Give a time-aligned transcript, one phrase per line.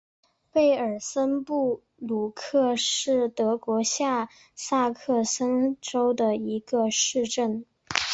[0.51, 7.63] 贝尔森布吕克是德国下萨克森州的一个市镇。